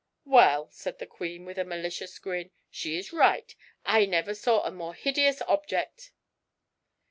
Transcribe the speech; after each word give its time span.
"Well," 0.25 0.67
said 0.71 0.97
the 0.97 1.05
queen, 1.05 1.45
with 1.45 1.59
a 1.59 1.63
malicious 1.63 2.17
grin, 2.17 2.49
"she 2.71 2.97
is 2.97 3.13
right. 3.13 3.53
I 3.85 4.07
never 4.07 4.33
saw 4.33 4.63
a 4.63 4.71
more 4.71 4.95
hideous 4.95 5.43
object." 5.43 6.11